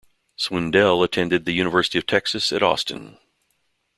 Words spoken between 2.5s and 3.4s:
at Austin.